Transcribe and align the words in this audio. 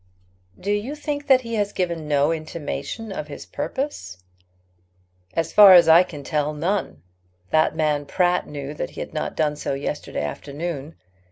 "Do 0.59 0.71
you 0.71 0.95
think 0.95 1.27
that 1.27 1.41
he 1.41 1.53
has 1.57 1.71
given 1.71 2.07
no 2.07 2.31
intimation 2.31 3.11
of 3.11 3.27
his 3.27 3.45
purpose?" 3.45 4.23
"As 5.35 5.53
far 5.53 5.73
as 5.73 5.87
I 5.87 6.01
can 6.01 6.23
tell, 6.23 6.55
none. 6.55 7.03
That 7.51 7.75
man 7.75 8.07
Pratt 8.07 8.47
knew 8.47 8.73
that 8.73 8.89
he 8.89 8.99
had 8.99 9.13
not 9.13 9.35
done 9.35 9.55
so 9.55 9.75
yesterday 9.75 10.23
afternoon. 10.23 10.95